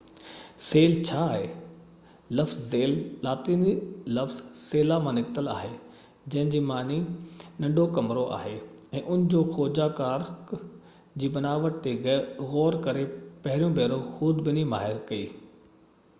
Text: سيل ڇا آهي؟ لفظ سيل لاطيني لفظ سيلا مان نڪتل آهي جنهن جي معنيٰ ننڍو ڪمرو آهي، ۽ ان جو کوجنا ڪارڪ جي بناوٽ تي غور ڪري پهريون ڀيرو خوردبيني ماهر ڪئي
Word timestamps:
سيل 0.67 0.93
ڇا 1.07 1.17
آهي؟ 1.23 1.41
لفظ 2.37 2.61
سيل 2.69 2.93
لاطيني 3.25 3.73
لفظ 4.19 4.37
سيلا 4.61 4.95
مان 5.07 5.15
نڪتل 5.19 5.49
آهي 5.51 5.69
جنهن 6.35 6.49
جي 6.55 6.61
معنيٰ 6.69 7.03
ننڍو 7.65 7.83
ڪمرو 7.97 8.23
آهي، 8.39 8.53
۽ 9.01 9.03
ان 9.17 9.27
جو 9.35 9.43
کوجنا 9.57 9.87
ڪارڪ 10.01 10.53
جي 11.25 11.29
بناوٽ 11.37 11.77
تي 11.89 11.95
غور 12.55 12.79
ڪري 12.89 13.05
پهريون 13.45 13.77
ڀيرو 13.81 14.01
خوردبيني 14.11 14.65
ماهر 14.73 14.99
ڪئي 15.13 15.21